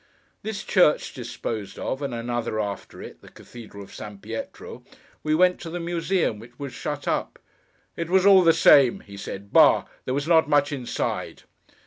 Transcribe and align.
This 0.41 0.63
church 0.63 1.13
disposed 1.13 1.77
of, 1.77 2.01
and 2.01 2.11
another 2.11 2.59
after 2.59 3.03
it 3.03 3.21
(the 3.21 3.29
cathedral 3.29 3.83
of 3.83 3.93
San 3.93 4.17
Pietro), 4.17 4.83
we 5.21 5.35
went 5.35 5.61
to 5.61 5.69
the 5.69 5.79
Museum, 5.79 6.39
which 6.39 6.57
was 6.57 6.73
shut 6.73 7.07
up. 7.07 7.37
'It 7.95 8.09
was 8.09 8.25
all 8.25 8.41
the 8.43 8.51
same,' 8.51 9.01
he 9.01 9.15
said. 9.15 9.53
'Bah! 9.53 9.85
There 10.05 10.15
was 10.15 10.27
not 10.27 10.49
much 10.49 10.71
inside! 10.71 11.43